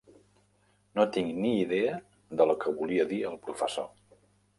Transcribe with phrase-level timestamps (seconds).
[0.99, 1.99] No tinc ni idea
[2.39, 3.93] de lo que volia dir el professor.